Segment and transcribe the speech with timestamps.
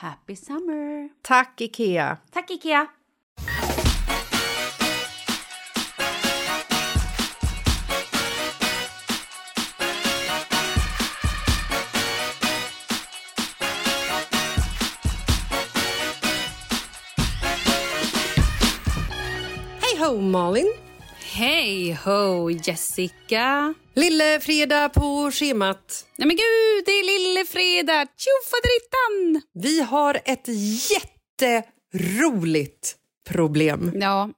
[0.00, 1.08] Happy summer!
[1.24, 2.20] Tack, Ikea!
[2.30, 2.86] Tack Ikea!
[19.82, 20.87] Hej ho, Malin!
[21.38, 23.74] Hej ho Jessica!
[23.94, 26.06] Lille fredag på schemat.
[26.16, 28.06] Nej men gud, det är lille fredag!
[28.16, 29.42] Tjofaderittan!
[29.54, 30.48] Vi har ett
[30.90, 32.96] jätteroligt
[33.28, 33.92] problem.
[33.94, 34.30] Ja,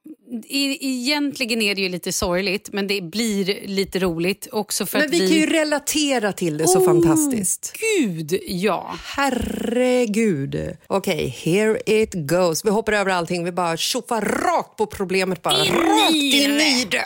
[0.49, 5.13] egentligen är det ju lite sorgligt, men det blir lite roligt också för Men att
[5.15, 5.29] vi vi...
[5.29, 7.73] kan ju relatera till det så Oh, fantastiskt.
[7.99, 8.95] Gud, ja.
[9.05, 10.77] Herregud.
[10.87, 12.65] Okej, here it goes.
[12.65, 13.45] Vi hoppar över allting.
[13.45, 15.43] Vi bara tjoffar rakt på problemet.
[15.43, 17.05] Bara In rakt in i det.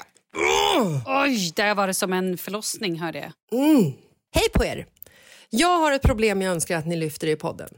[1.06, 3.32] Oj, där var det som en förlossning, hörde jag.
[4.34, 4.86] Hej på er!
[5.50, 7.68] Jag har ett problem jag önskar att ni lyfter i podden.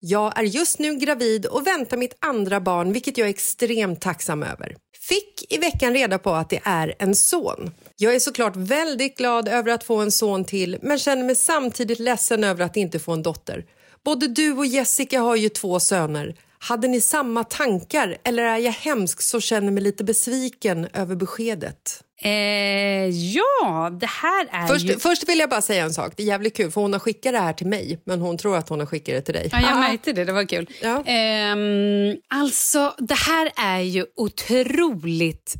[0.00, 4.42] Jag är just nu gravid och väntar mitt andra barn vilket jag är extremt tacksam
[4.42, 4.76] över.
[5.10, 7.70] Fick i veckan reda på att det är en son.
[7.96, 11.98] Jag är såklart väldigt glad över att få en son till men känner mig samtidigt
[11.98, 13.64] ledsen över att inte få en dotter.
[14.04, 16.36] Både du och Jessica har ju två söner.
[16.58, 22.04] Hade ni samma tankar eller är jag hemsk så känner mig lite besviken över beskedet?
[22.22, 24.98] Eh, ja, det här är Först, ju...
[24.98, 26.12] först vill jag bara säga en sak.
[26.16, 28.56] Det är jävligt kul för hon har skickat det här till mig men hon tror
[28.56, 29.48] att hon har skickat det till dig.
[29.52, 29.80] Ja, jag Ah.
[29.80, 30.24] märkte det.
[30.24, 30.70] Det var kul.
[30.82, 31.02] Ja.
[31.06, 35.54] Ehm, alltså, det här är ju otroligt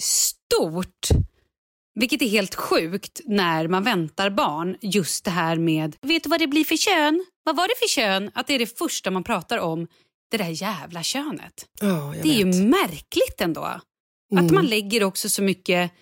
[0.00, 1.08] stort.
[1.94, 4.76] Vilket är helt sjukt när man väntar barn.
[4.80, 7.24] Just det här med, vet du vad det blir för kön?
[7.44, 8.30] Vad var det för kön?
[8.34, 9.86] Att det är det första man pratar om.
[10.30, 11.66] Det där jävla könet.
[11.80, 12.54] Jag Det är ju vet.
[12.54, 12.70] Mm.
[12.70, 13.80] märkligt ändå.
[14.36, 15.92] Att man lägger också så mycket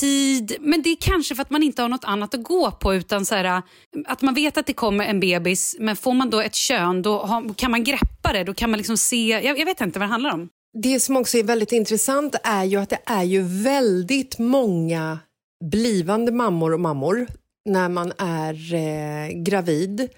[0.00, 0.56] tid.
[0.60, 2.94] Men det är kanske för att man inte har något annat att gå på.
[2.94, 3.62] utan så här,
[4.06, 7.18] Att man vet att det kommer en bebis, men får man då ett kön då
[7.18, 8.44] har, kan man greppa det.
[8.44, 10.48] Då kan man liksom se, jag, jag vet inte vad det handlar om.
[10.78, 15.18] Det som också är väldigt intressant är ju att det är ju väldigt många
[15.64, 17.26] blivande mammor och mammor
[17.64, 20.08] när man är eh, gravid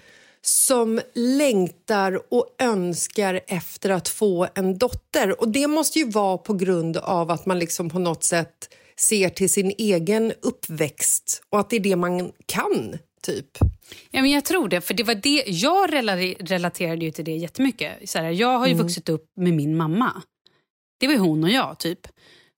[0.47, 5.41] som längtar och önskar efter att få en dotter.
[5.41, 8.69] Och Det måste ju vara på grund av att man liksom på något sätt
[8.99, 13.47] ser till sin egen uppväxt och att det är det man kan, typ.
[14.11, 14.81] Ja, men jag tror det.
[14.81, 18.09] för det var det Jag rela- relaterade ju till det jättemycket.
[18.09, 20.21] Så här, jag har ju vuxit upp med min mamma.
[20.99, 21.99] Det var hon och jag, typ.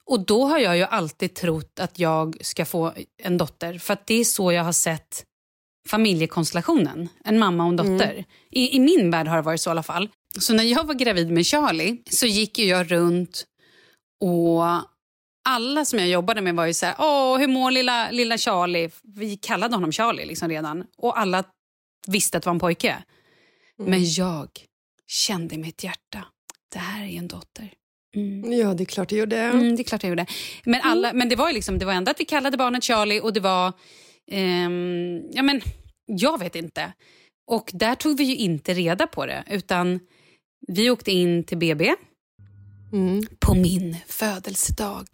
[0.05, 2.93] Och då har jag ju alltid trott att jag ska få
[3.23, 3.77] en dotter.
[3.79, 5.23] För att det är så jag har sett
[5.87, 7.09] familjekonstellationen.
[7.23, 8.25] En mamma och en dotter.
[8.51, 10.09] I, I min värld har det varit så i alla fall.
[10.39, 13.45] Så när jag var gravid med Charlie så gick ju jag runt
[14.21, 14.63] och
[15.49, 18.89] alla som jag jobbade med var ju så här, åh hur mår lilla, lilla Charlie?
[19.03, 20.85] Vi kallade honom Charlie liksom redan.
[20.97, 21.43] Och alla
[22.07, 23.03] visste att det var en pojke.
[23.77, 24.49] Men jag
[25.07, 26.25] kände i mitt hjärta,
[26.73, 27.73] det här är en dotter.
[28.15, 28.53] Mm.
[28.53, 29.37] Ja, det är klart det gjorde.
[29.37, 30.25] Mm, det är klart jag gjorde.
[30.63, 33.19] Men, alla, men det var ju liksom, det var ändå att vi kallade barnet Charlie
[33.19, 33.73] och det var...
[34.31, 35.61] ehm, ja, men,
[36.05, 36.93] jag vet inte.
[37.51, 39.43] Och där tog vi ju inte reda på det.
[39.49, 39.99] Utan
[40.67, 41.93] vi åkte in till BB
[42.93, 43.23] Mm.
[43.39, 45.05] på min födelsedag.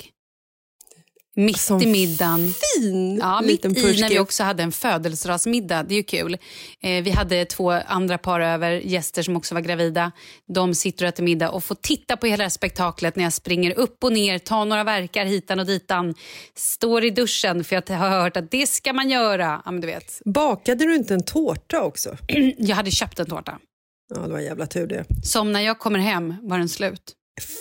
[1.35, 2.53] Mitt Som i middagen.
[2.77, 3.67] Fin Ja, mitt i
[4.01, 5.83] när vi också hade en födelsedagsmiddag.
[5.83, 6.37] Det är ju kul.
[6.81, 10.11] Eh, vi hade två andra par över, gäster som också var gravida.
[10.53, 13.33] De sitter och äter middag och får titta på hela det här spektaklet när jag
[13.33, 16.15] springer upp och ner, tar några verkar hitan och ditan.
[16.55, 19.61] Står i duschen för jag har hört att det ska man göra.
[19.65, 20.21] Ja, du vet.
[20.25, 22.17] Bakade du inte en tårta också?
[22.57, 23.59] Jag hade köpt en tårta.
[24.15, 25.05] Ja, det var en jävla tur det.
[25.23, 27.13] Som när jag kommer hem var den slut.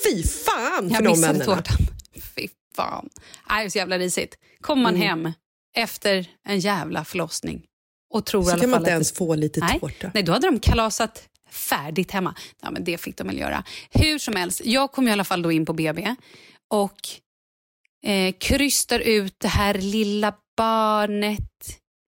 [0.05, 1.47] Fy fan för Jag de missade männen.
[1.47, 1.77] tårtan.
[2.37, 3.09] Fy fan.
[3.51, 4.39] Nej, det är så jävla risigt.
[4.61, 5.09] Kommer man Mm.
[5.09, 5.33] hem
[5.77, 7.63] efter en jävla förlossning
[8.15, 9.81] och tror Så kan man inte ens få lite Nej.
[9.81, 10.11] tårta.
[10.15, 12.35] Nej, då hade de kalasat färdigt hemma.
[12.63, 13.65] Ja, men det fick de väl göra.
[13.91, 16.15] Hur som helst, jag kom i alla fall då in på BB
[16.71, 16.99] och
[18.07, 21.39] eh, krystar ut det här lilla barnet.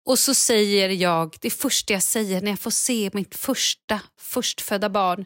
[0.06, 4.88] Och så säger jag, det första jag säger när jag får se mitt första förstfödda
[4.90, 5.24] barn.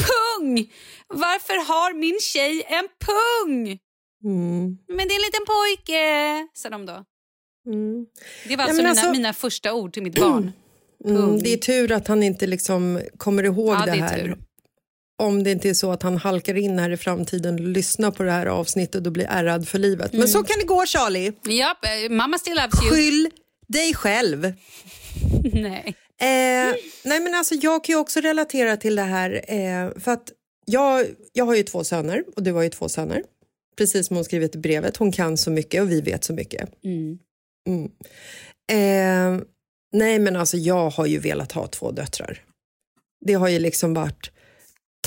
[0.00, 0.72] Pung!
[1.08, 3.78] Varför har min tjej en pung?
[4.24, 4.78] Mm.
[4.88, 7.04] Men det är en liten pojke, sa de då.
[7.66, 8.06] Mm.
[8.48, 10.52] Det var Ja, alltså, mina, alltså- mina första ord till mitt barn.
[11.04, 11.38] Mm.
[11.38, 14.18] Det är tur att han inte liksom kommer ihåg Ja, det det är här.
[14.18, 14.38] tur.
[15.22, 18.22] Om det inte är så att han halkar in här i framtiden och lyssnar på
[18.22, 20.12] det här avsnittet och blir ärrad för livet.
[20.12, 21.32] Men så kan det gå Charlie.
[21.44, 22.94] Japp, eh, mamma still loves you.
[22.94, 23.30] Skyll
[23.68, 24.42] dig själv.
[25.52, 25.94] Nej.
[26.20, 26.74] Eh,
[27.04, 30.32] nej men alltså jag kan ju också relatera till det här eh, för att
[30.66, 33.22] jag, jag har ju två söner och du har ju två söner.
[33.76, 36.68] Precis som hon skrivit i brevet, hon kan så mycket och vi vet så mycket.
[36.84, 37.18] Mm.
[37.68, 37.90] Mm.
[38.72, 39.44] Eh,
[39.92, 42.42] nej men alltså jag har ju velat ha två döttrar.
[43.26, 44.30] Det har ju liksom varit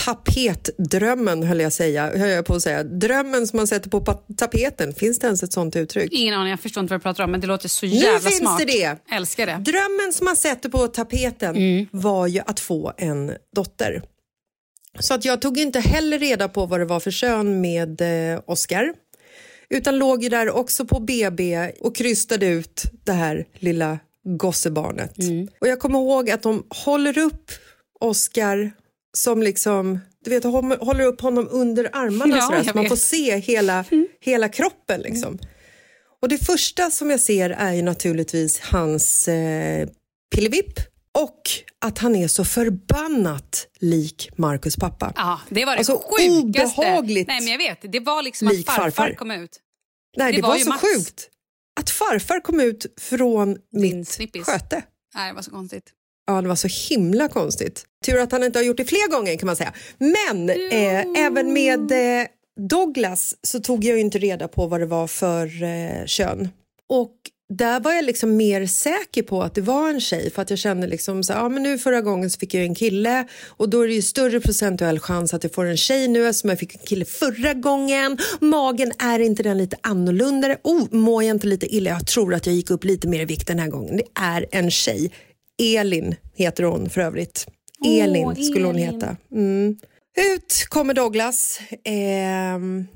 [0.06, 2.84] tapetdrömmen höll jag, säga, höll jag på att säga.
[2.84, 4.00] Drömmen som man sätter på
[4.38, 6.12] tapeten, finns det ens ett sånt uttryck?
[6.14, 8.20] Ingen aning, jag förstår inte vad du pratar om men det låter så Nu jävla
[8.20, 8.58] finns smart.
[8.60, 9.16] det det!
[9.16, 9.58] Älskar det.
[9.72, 11.86] Drömmen som man sätter på tapeten Mm.
[11.92, 14.04] var ju att få en dotter.
[15.00, 18.40] Så att jag tog inte heller reda på vad det var för kön med eh,
[18.46, 18.94] Oscar.
[19.70, 25.20] Utan låg ju där också på BB och krystade ut det här lilla gossebarnet.
[25.20, 25.48] Mm.
[25.62, 27.52] Och jag kommer ihåg att de håller upp
[28.00, 28.72] Oscar
[29.18, 32.90] som liksom, du vet, håller upp honom under armarna Ja, sådär, så man vet.
[32.90, 33.86] får se hela,
[34.22, 35.40] hela kroppen liksom.
[36.22, 39.88] Och det första som jag ser är ju naturligtvis hans eh,
[40.36, 40.80] pillevipp
[41.24, 41.42] och
[41.86, 45.14] att han är så förbannat lik Marcus pappa.
[45.16, 46.82] Ja, det var det Alltså, sjukaste.
[46.82, 47.92] obehagligt Nej, men jag vet.
[47.92, 49.14] Det var liksom att lik farfar, farfar.
[49.16, 49.60] kom ut.
[50.18, 50.82] Nej, det det, var var, så Mats.
[50.82, 51.30] sjukt
[51.80, 54.46] att farfar kom ut från Din mitt snippis.
[54.46, 54.84] sköte.
[55.16, 55.92] Nej, det var så konstigt.
[56.28, 57.86] Ja, det var så himla konstigt.
[58.06, 59.74] Tur att han inte har gjort det fler gånger kan man säga.
[59.98, 62.28] Men eh, även med eh,
[62.70, 66.50] Douglas så tog jag ju inte reda på vad det var för eh, kön.
[66.90, 67.14] Och
[67.50, 70.60] där var jag liksom mer säker på att det var en tjej för att jag
[70.60, 73.82] kände liksom så ja men nu förra gången så fick jag en kille och då
[73.82, 76.74] är det ju större procentuell chans att jag får en tjej nu eftersom jag fick
[76.76, 78.18] en kille förra gången.
[78.40, 80.56] Magen, är inte den lite annorlunda?
[80.64, 81.90] Oh, mår jag inte lite illa?
[81.90, 83.98] Jag tror att jag gick upp lite mer i vikt den här gången.
[83.98, 85.12] Det är en tjej.
[85.62, 87.48] Elin heter hon för övrigt.
[87.86, 88.94] Elin skulle hon Elin.
[88.94, 89.18] heta.
[89.32, 89.78] Mm.
[90.36, 91.60] Ut kommer Douglas.
[91.84, 92.88] Ehm,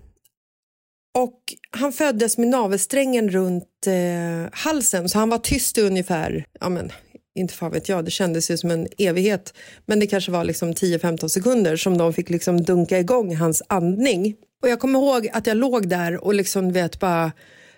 [1.14, 1.40] och
[1.72, 6.92] han föddes med navelsträngen runt eh, halsen så han var tyst i ungefär, ja men
[7.36, 9.54] inte fan vet jag, det kändes ju som en evighet.
[9.86, 14.36] Men det kanske var liksom 10-15 sekunder som de fick liksom dunka igång hans andning.
[14.62, 17.32] Och jag kommer ihåg att jag låg där och liksom vet bara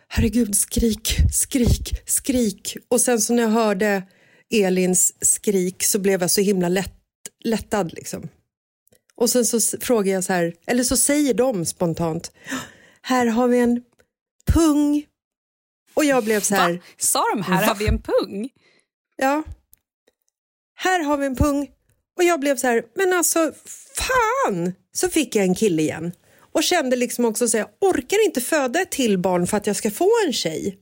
[0.08, 2.78] herregud skrik, skrik, skrik.
[2.88, 4.04] Och sen så när jag hörde
[4.54, 6.96] Elins skrik så blev jag så himla lätt,
[7.44, 8.30] lättad liksom.
[9.16, 12.32] Och sen så frågar jag så här, eller så säger de spontant,
[13.04, 13.82] här har vi en
[14.54, 15.06] pung.
[15.94, 16.80] Och jag blev så här, Va?
[16.98, 18.50] Sa de här har vi en pung?
[19.16, 19.44] ja,
[20.76, 21.70] här har vi en pung.
[22.18, 23.54] Och jag blev så här, men alltså
[23.98, 24.74] fan!
[24.92, 26.12] Så fick jag en kille igen.
[26.54, 29.68] Och kände liksom också så här, jag orkar inte föda ett till barn för att
[29.68, 30.80] jag ska få en tjej.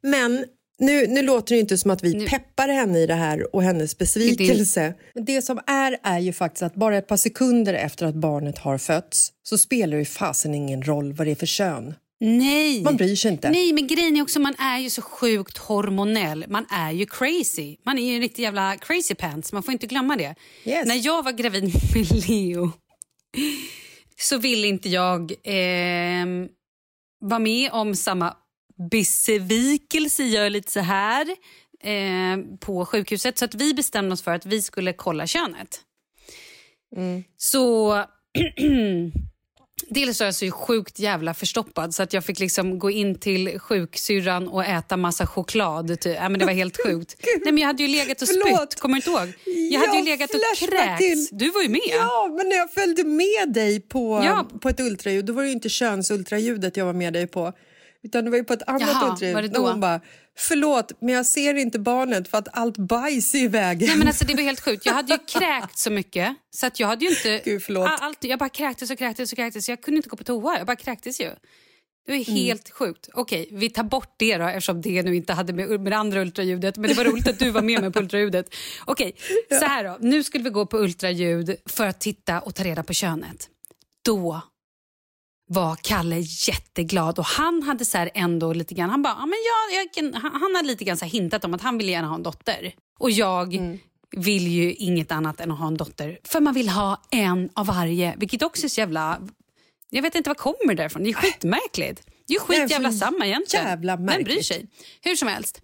[0.00, 0.44] Men
[0.78, 3.62] nu, nu låter det inte som att vi Nu- peppar henne i det här och
[3.62, 4.94] hennes besvikelse.
[5.14, 8.58] Men det som är är ju faktiskt att bara ett par sekunder efter att barnet
[8.58, 11.94] har fötts så spelar det fasen ingen roll vad det är för kön.
[12.20, 12.82] Nej.
[12.82, 13.50] Man bryr sig inte.
[13.50, 16.44] Nej, men grejen är också man är ju så sjukt hormonell.
[16.48, 17.76] Man är ju crazy.
[17.84, 19.52] Man är ju en riktig jävla crazy pants.
[19.52, 20.34] Man får inte glömma det.
[20.64, 20.86] Yes.
[20.86, 21.64] När jag var gravid
[21.94, 22.72] med Leo
[24.20, 26.48] så ville inte jag ehm,
[27.20, 28.36] vara med om samma
[28.90, 31.26] besvikelse, gör lite så här,
[31.82, 33.38] eh, på sjukhuset.
[33.38, 35.80] Så att vi bestämde oss för att vi skulle kolla könet.
[37.36, 37.94] Så
[39.88, 43.58] Dels var jag så sjukt jävla förstoppad så att jag fick liksom gå in till
[43.58, 46.00] sjuksyrran och äta massa choklad.
[46.00, 46.16] Typ.
[46.16, 47.16] Ja, men det var helt sjukt.
[47.44, 49.32] Nej, men jag hade ju legat och spytt, kommer du ihåg?
[49.72, 50.98] Jag hade ju legat och kräkts.
[50.98, 51.80] till- Du var ju med.
[51.90, 54.48] Ja, men när jag följde med dig på, Ja.
[54.60, 57.52] på ett ultraljud, då var det ju inte könsultraljudet jag var med dig på.
[58.04, 59.34] Utan det var ju på ett annat Jaha, ultraljud.
[59.34, 59.66] var det När då?
[59.70, 60.00] hon bara,
[60.38, 63.88] förlåt men jag ser inte barnet för att allt bajs är i vägen.
[63.88, 64.86] Nej, men alltså, det var helt sjukt.
[64.86, 67.42] Jag hade ju kräkt så mycket så att jag hade ju inte...
[67.44, 67.88] Gud, förlåt.
[67.88, 69.68] All- Allt, jag bara kräktes och kräktes och kräktes.
[69.68, 70.58] Jag kunde inte gå på toa.
[70.58, 71.30] Jag bara kräktes ju.
[72.06, 72.24] Det var Mm.
[72.34, 73.08] helt sjukt.
[73.14, 76.20] Okej, vi tar bort det då eftersom det nu inte hade med, med det andra
[76.20, 76.76] ultraljudet.
[76.76, 78.54] Men det var roligt att du var med mig på ultraljudet.
[78.84, 79.14] Okej,
[79.60, 79.96] så här då.
[80.00, 83.48] Nu skulle vi gå på ultraljud för att titta och ta reda på könet.
[84.04, 84.40] Då
[85.46, 89.86] var Kalle jätteglad och han hade så här ändå lite grann, han bara, men jag,
[89.94, 92.22] jag han, han hade lite grann så hintat om att han ville gärna ha en
[92.22, 92.74] dotter.
[92.98, 93.78] Och jag
[94.16, 96.18] vill ju inget annat än att ha en dotter.
[96.24, 99.20] För man vill ha en av varje, vilket också är så jävla,
[99.90, 102.06] jag vet inte vad kommer därifrån, det är skitmärkligt.
[102.06, 103.66] Det är ju Det är skit jävla så samma egentligen.
[103.66, 104.46] jävla Vem bryr märkligt.
[104.46, 104.66] sig?
[105.02, 105.60] Hur som helst.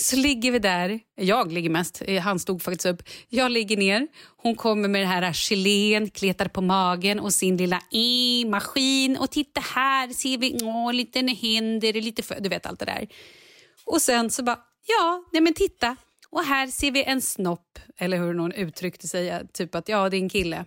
[0.00, 1.00] Så ligger vi där.
[1.16, 2.02] Jag ligger mest.
[2.06, 3.02] Eh, Han stod faktiskt upp.
[3.28, 4.08] Jag ligger ner.
[4.36, 9.16] Hon kommer med det här gelén, kletar på magen och sin lilla e maskin.
[9.16, 13.08] Och titta här ser vi åh, lite händer, lite för, du vet allt det där.
[13.84, 15.96] Och sen så bara, ja, nej men titta.
[16.30, 20.16] Och här ser vi en snopp, eller hur någon uttryckte sig, typ att ja, det
[20.16, 20.64] är en kille.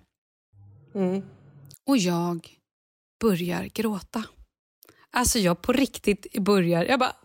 [1.88, 2.48] Och jag
[3.22, 4.24] börjar gråta.
[5.12, 7.16] Alltså jag på riktigt börjar, jag bara...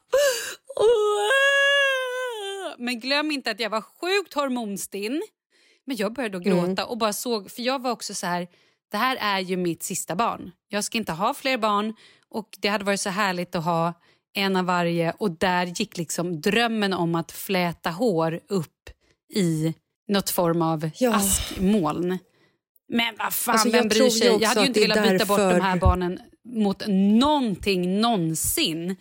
[2.78, 5.22] Men glöm inte att jag var sjukt hormonstinn.
[5.84, 8.48] Men jag började då gråta och bara såg, för jag var också så här,
[8.90, 10.50] det här är ju mitt sista barn.
[10.68, 11.94] Jag ska inte ha fler barn
[12.28, 13.92] och det hade varit så härligt att ha
[14.34, 18.90] en av varje och där gick liksom drömmen om att fläta hår upp
[19.34, 19.74] i
[20.08, 21.14] något form av Ja.
[21.14, 22.18] askmoln.
[22.88, 24.26] Men vad fan, Alltså, vem bryr sig?
[24.40, 26.82] Jag hade ju inte velat byta bort de därför- här barnen mot
[27.20, 28.96] någonting någonsin.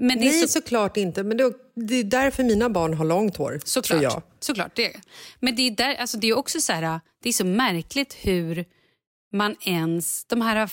[0.00, 1.22] Men det är Nej, så, såklart inte.
[1.22, 4.22] Men det, det är därför mina barn har långt hår, såklart, jag.
[4.40, 4.92] såklart det.
[5.40, 8.64] Men det är, där, alltså det är också så här, det är så märkligt hur
[9.32, 10.70] man ens, de här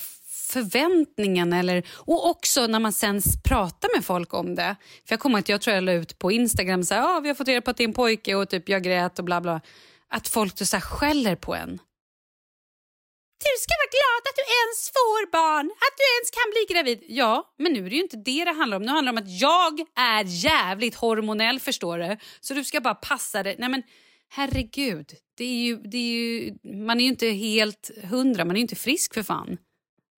[0.48, 4.76] förväntningarna eller, och också när man sen pratar med folk om det.
[5.08, 7.28] För jag kommer att jag tror jag la ut på Instagram så här, ah, vi
[7.28, 9.42] har fått reda på att det är en pojke och typ jag grät och bla
[9.42, 9.62] bla.
[10.10, 11.80] Att folk då så skäller på en.
[13.46, 17.18] Du ska vara glad att du ens får barn, att du ens kan bli gravid.
[17.20, 18.84] Ja, men nu är det ju inte det det handlar om.
[18.84, 22.18] Nu handlar det om att jag är jävligt hormonell, förstår du.
[22.40, 23.56] Så du ska bara passa dig.
[23.60, 23.84] Nej men
[24.30, 26.54] herregud, det är ju, det är ju,
[26.86, 29.58] man är ju inte helt hundra, man är ju inte frisk för fan.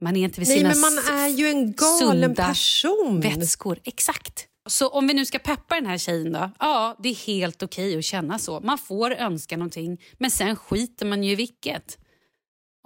[0.02, 3.22] Man är inte vid Nej, sina men man är ju en galen person.
[3.22, 3.80] vätskor.
[3.84, 4.46] Exakt.
[4.70, 6.52] Så om vi nu ska peppa den här tjejen då?
[6.60, 8.60] Ja, det är helt okej att känna så.
[8.60, 11.98] Man får önska någonting, men sen skiter man ju i vilket.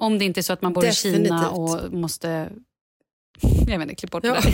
[0.01, 1.51] Om det inte är så att man bor i Kina Definitivt.
[1.85, 2.49] och måste...
[3.67, 4.33] Jag vet inte, klipp bort Ja.
[4.33, 4.53] det där.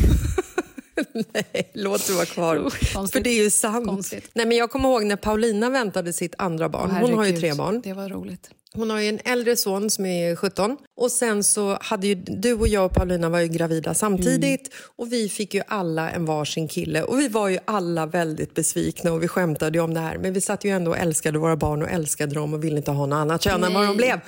[1.34, 2.56] Nej, låt det vara kvar.
[2.94, 3.12] konstigt.
[3.12, 3.88] För det är ju sant.
[3.88, 4.30] Konstigt.
[4.34, 6.92] Nej, men jag kommer ihåg när Paulina väntade sitt andra barn.
[6.92, 7.82] Hon har ju tre barn.
[7.84, 8.50] Det var roligt.
[8.74, 12.54] Hon har ju en äldre son som är 17 och sen så hade ju du
[12.54, 16.68] och jag och Paulina var ju gravida samtidigt och vi fick ju alla en varsin
[16.68, 20.34] kille och vi var ju alla väldigt besvikna och vi skämtade om det här men
[20.34, 23.06] vi satt ju ändå och älskade våra barn och älskade dem och ville inte ha
[23.06, 24.20] något annat kön än vad de blev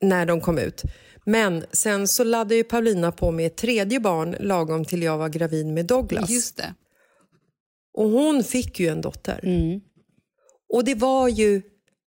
[0.00, 0.82] när de kom ut.
[1.24, 5.28] Men sen så laddade ju Paulina på med ett tredje barn lagom till jag var
[5.28, 6.30] gravid med Douglas.
[6.30, 6.74] Just det.
[7.94, 9.40] Och hon fick ju en dotter.
[9.42, 9.80] Mm.
[10.72, 11.62] Och det var ju,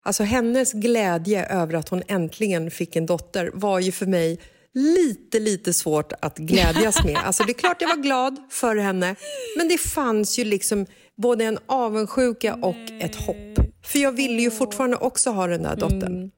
[0.03, 4.39] alltså hennes glädje över att hon äntligen fick en dotter var ju för mig
[4.73, 7.17] lite, lite svårt att glädjas med.
[7.25, 9.15] Alltså det är klart jag var glad för henne,
[9.57, 10.85] men det fanns ju liksom
[11.17, 13.59] både en avundsjuka och ett hopp.
[13.85, 16.15] För jag ville ju fortfarande också ha den där dottern.
[16.15, 16.31] Mm.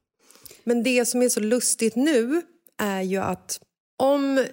[0.64, 2.42] Men det som är så lustigt nu
[2.78, 3.60] är ju att
[3.98, 4.46] om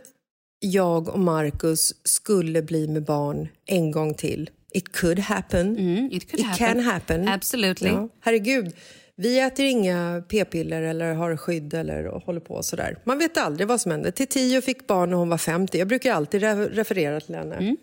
[0.60, 6.30] jag och Marcus skulle bli med barn en gång till, it could happen, Mm, it
[6.30, 6.66] could it happen.
[6.74, 7.28] can happen.
[7.28, 7.88] Absolutely.
[7.88, 8.74] Ja, herregud,
[9.16, 12.98] vi äter inga p-piller eller har skydd eller håller på sådär.
[13.04, 14.10] Man vet aldrig vad som händer.
[14.10, 15.78] Till tio fick barn när hon var 50.
[15.78, 17.54] Jag brukar alltid re- referera till henne.
[17.56, 17.76] Mm.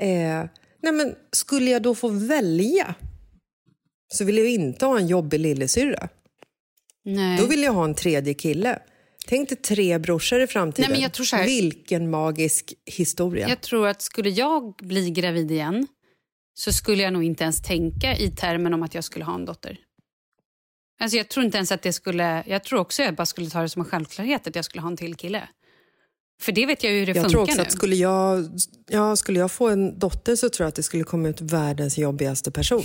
[0.00, 0.50] Eh,
[0.82, 2.94] nej men, skulle jag då få välja
[4.08, 6.08] så vill jag inte ha en jobbig lillasyrra.
[7.04, 7.38] Nej.
[7.38, 8.78] Då vill jag ha en tredje kille.
[9.26, 10.90] Tänk dig tre brorsor i framtiden.
[10.90, 13.48] Nej, men jag tror så här- Vilken magisk historia.
[13.48, 15.86] Jag tror att skulle jag bli gravid igen
[16.54, 19.44] så skulle jag nog inte ens tänka i termen om att jag skulle ha en
[19.44, 19.78] dotter.
[21.00, 22.44] Alltså jag tror inte ens att det skulle...
[22.46, 24.88] Jag tror också jag bara skulle ta det som en självklarhet att jag skulle ha
[24.90, 25.48] en till kille.
[26.42, 27.62] För det vet jag ju hur det Jag funkar tror också nu.
[27.62, 28.44] att skulle jag,
[28.90, 31.98] ja, skulle jag få en dotter så tror jag att det skulle komma ut världens
[31.98, 32.82] jobbigaste person.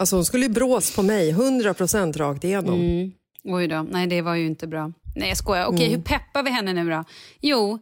[0.00, 2.74] Alltså hon skulle ju brås på mig, 100% rakt igenom.
[2.80, 3.12] Mm.
[3.44, 4.92] Oj då, nej det var ju inte bra.
[5.16, 5.66] Nej jag skojar.
[5.66, 5.96] Okej, Mm.
[5.98, 7.04] hur peppar vi henne nu då?
[7.40, 7.78] Jo,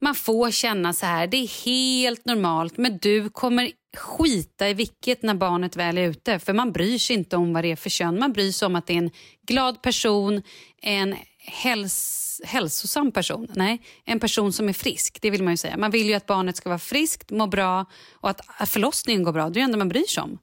[0.00, 5.22] man får känna så här, det är helt normalt men du kommer skita i vilket
[5.22, 6.38] när barnet väl är ute.
[6.38, 8.18] För man bryr sig inte om vad det är för kön.
[8.18, 9.10] Man bryr sig om att det är en
[9.46, 10.42] glad person,
[10.82, 13.46] en häls hälsosam person.
[13.54, 15.18] Nej, en person som är frisk.
[15.22, 15.76] Det vill man ju säga.
[15.76, 19.44] Man vill ju att barnet ska vara friskt, må bra och att förlossningen går bra.
[19.44, 20.38] Det är det enda man bryr sig om.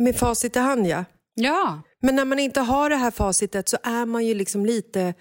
[0.00, 1.04] Med facit i hand ja.
[1.34, 5.14] Ja, Men när man inte har det här facitet så är man ju liksom lite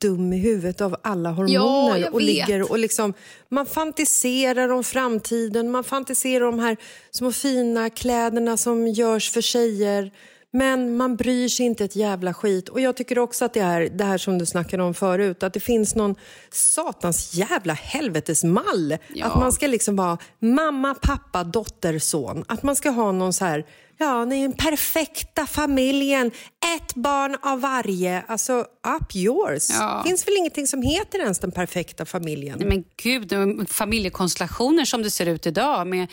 [0.00, 1.98] dum i huvudet av alla hormoner.
[1.98, 3.14] jag och ligger och liksom,
[3.48, 6.76] Man fantiserar om framtiden, man fantiserar om de här
[7.10, 10.12] små fina kläderna som görs för tjejer.
[10.50, 12.68] Men man bryr sig inte ett jävla skit.
[12.68, 15.52] Och jag tycker också att det är det här som du snackade om förut, att
[15.52, 16.14] det finns någon
[16.50, 18.96] satans jävla helvetesmall.
[19.14, 19.26] Ja.
[19.26, 22.44] Att man ska liksom vara mamma, pappa, dotter, son.
[22.48, 23.64] Att man ska ha någon så här,
[23.98, 26.30] ja, ni är den perfekta familjen,
[26.76, 28.22] ett barn av varje.
[28.28, 28.60] Alltså,
[28.98, 29.68] up yours.
[29.70, 30.02] Ja.
[30.06, 32.58] finns väl ingenting som heter ens den perfekta familjen?
[32.58, 33.32] Nej, men gud,
[33.70, 36.08] familjekonstellationer som det ser ut idag med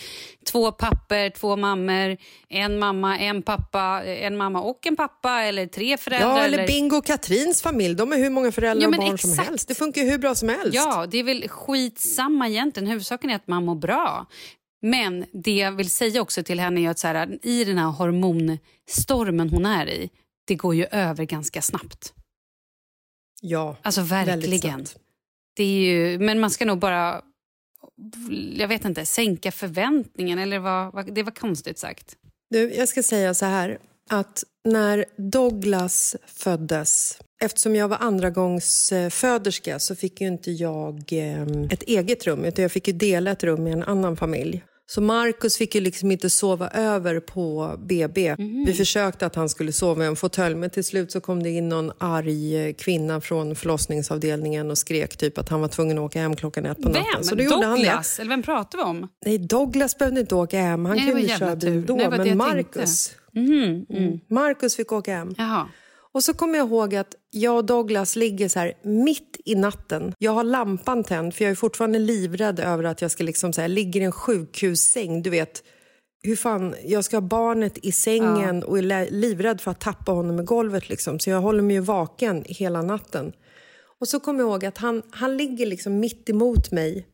[0.51, 2.17] två papper, två mammor,
[2.49, 6.37] en mamma, en pappa, en mamma och en pappa eller tre föräldrar.
[6.37, 7.95] Ja, eller Bingo och Katrins familj.
[7.95, 9.49] De är hur många föräldrar Ja, och barn som exakt.
[9.49, 9.67] helst.
[9.67, 10.73] Det funkar ju hur bra som helst.
[10.75, 12.87] Ja, det är väl skitsamma egentligen.
[12.89, 14.25] Huvudsaken är att man mår bra.
[14.81, 17.87] Men det jag vill säga också till henne är att så här, i den här
[17.87, 20.09] hormonstormen hon är i,
[20.47, 22.13] det går ju över ganska snabbt.
[23.41, 24.85] ja Alltså verkligen.
[25.55, 27.21] Det är ju, men man ska nog bara,
[28.53, 30.39] jag vet inte, sänka förväntningen.
[30.39, 32.17] Eller vad, det var konstigt sagt.
[32.49, 38.91] Du, jag ska säga så här att när Douglas föddes Eftersom jag var andra gångs
[38.91, 42.93] eh, föderska så fick ju inte jag eh, ett eget rum utan jag fick ju
[42.93, 44.63] dela ett rum med en annan familj.
[44.93, 48.35] Så Marcus fick ju liksom inte sova över på BB.
[48.65, 51.49] Vi försökte att han skulle sova i en fåtölj men till slut så kom det
[51.49, 56.19] in någon arg kvinna från förlossningsavdelningen och skrek typ att han var tvungen att åka
[56.19, 57.03] hem klockan ett på natten.
[57.15, 57.23] Vem?
[57.23, 57.67] Så då gjorde.
[57.67, 58.19] Douglas?
[58.19, 59.07] Eller vem pratar vi om?
[59.25, 60.85] Nej, Douglas behövde inte åka hem.
[60.85, 61.95] Han Nej, kunde köra bil då.
[61.95, 62.37] Nej, men.
[62.37, 64.19] Marcus, Mhm, mm.
[64.29, 65.35] Marcus fick åka hem.
[65.37, 65.67] Jaha.
[66.13, 70.13] Och så kommer jag ihåg att jag och Douglas ligger så här mitt i natten.
[70.17, 73.61] Jag har lampan tänd för jag är fortfarande livrädd över att jag ska liksom så
[73.61, 75.21] här, ligga i en sjukhussäng.
[75.21, 75.63] Du vet,
[76.23, 80.11] hur fan, jag ska ha barnet i sängen och är li- livrädd för att tappa
[80.11, 80.89] honom i golvet.
[80.89, 81.19] Liksom.
[81.19, 83.33] Så jag håller mig ju vaken hela natten.
[83.99, 87.07] Och så kommer jag ihåg att han, han ligger liksom mitt emot mig,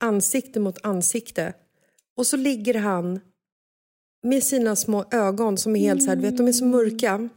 [0.00, 1.52] ansikte mot ansikte.
[2.16, 3.20] Och så ligger han
[4.22, 7.28] med sina små ögon som är helt så här, du vet, de är så mörka.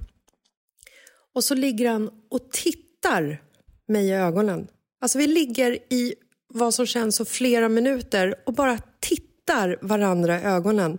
[1.35, 3.41] Och så ligger han och tittar
[3.87, 4.67] mig i ögonen.
[5.01, 6.13] Alltså vi ligger i
[6.53, 10.97] vad som känns som flera minuter och bara tittar varandra i ögonen.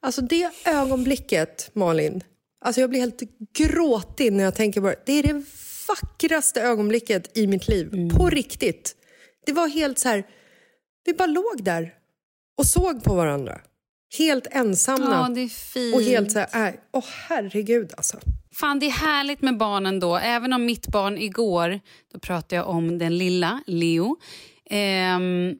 [0.00, 2.24] Alltså det ögonblicket, Malin,
[2.64, 4.96] alltså jag blir helt gråtig när jag tänker på det.
[5.06, 5.44] Det är det
[5.88, 8.96] vackraste ögonblicket i mitt liv, på riktigt.
[9.46, 10.24] Det var helt så här
[11.04, 11.94] Vi bara låg där
[12.58, 13.60] och såg på varandra.
[14.18, 15.34] Helt ensamma.
[15.74, 18.20] Ja, och helt så här, äh, åh herregud alltså.
[18.60, 20.16] Fan, det är härligt med barnen då.
[20.16, 21.80] Även om mitt barn igår,
[22.12, 24.16] då pratade jag om den lilla, Leo.
[24.70, 25.54] Ehm,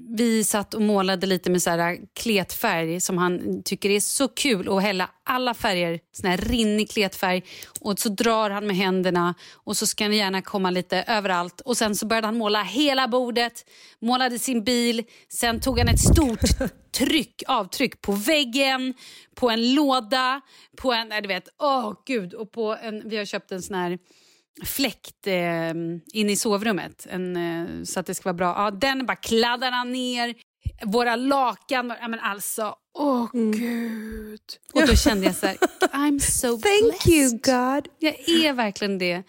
[0.00, 4.68] vi satt och målade lite med så här kletfärg som han tycker är så kul
[4.68, 7.42] att hälla alla färger, sån här rinnig kletfärg.
[7.80, 11.60] Och så drar han med händerna och så ska den gärna komma lite överallt.
[11.60, 13.64] Och sen så började han måla hela bordet,
[14.00, 16.40] målade sin bil, sen tog han ett stort
[16.98, 18.94] tryck, avtryck på väggen,
[19.34, 20.40] på en låda,
[20.76, 23.76] på en, du vet, åh oh, gud, och på en, vi har köpt en sån
[23.76, 23.98] här
[24.64, 25.70] fläkt eh,
[26.12, 28.54] in i sovrummet en, eh, så att det ska vara bra.
[28.56, 30.34] Ja, den bara kladdar han ner.
[30.84, 31.92] Våra lakan.
[32.00, 33.52] Ja, men alltså, åh oh, mm.
[33.52, 34.40] gud.
[34.74, 37.12] Och då kände jag så här, I'm so Thank blessed.
[37.12, 37.88] you God.
[37.98, 39.22] Jag är verkligen det.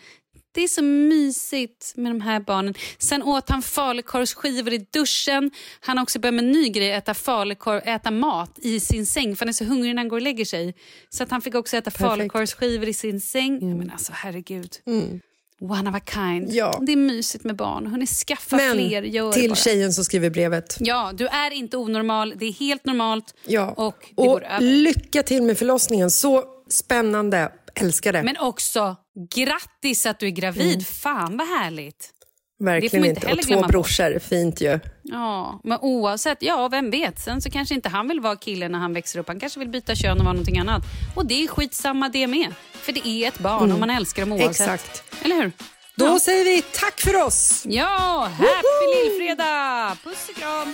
[0.54, 2.74] Det är så mysigt med de här barnen.
[3.00, 5.52] Sen åt han falukorvsskivor i duschen.
[5.80, 9.36] Han har också börjat med en ny grej, äta, falukorv, äta mat i sin säng.
[9.36, 10.76] För han är så hungrig när han går och lägger sig.
[11.10, 13.62] Så att han fick också äta falukorvsskivor i sin säng.
[13.62, 13.78] Mm.
[13.78, 14.72] Men alltså herregud.
[14.86, 15.20] Mm.
[15.62, 16.50] One of a kind.
[16.52, 16.80] Ja.
[16.82, 17.88] Det är mysigt med barn.
[17.88, 19.02] Hörrni, skaffa Men fler.
[19.04, 19.56] Gör till bara.
[19.56, 20.78] tjejen som skriver brevet.
[20.80, 22.34] Ja, du är inte onormal.
[22.38, 23.36] Det är helt normalt.
[23.48, 23.74] Ja.
[23.78, 26.12] Och och lycka till med förlossningen.
[26.12, 27.52] Så spännande.
[27.76, 28.24] Älskar det.
[28.24, 28.96] Men också
[29.36, 30.74] grattis att du är gravid.
[30.74, 30.84] Mm.
[30.84, 32.10] Fan vad härligt.
[32.60, 33.30] Verkligen inte.
[33.30, 33.54] inte.
[33.56, 34.80] Och två brorsor, fint ju.
[35.04, 37.20] Ja, men oavsett, ja vem vet.
[37.20, 39.28] Sen så kanske inte han vill vara kille när han växer upp.
[39.28, 40.84] Han kanske vill byta kön och vara någonting annat.
[41.16, 42.54] Och det är skitsamma det med.
[42.74, 43.74] För det är ett barn mm.
[43.74, 44.50] och man älskar dem oavsett.
[44.50, 45.04] Exakt.
[45.26, 45.52] Eller hur?
[45.96, 46.20] Då ja.
[46.20, 47.64] säger vi tack för oss!
[47.68, 49.98] Ja, happy lillfredag!
[50.04, 50.74] Puss och kram!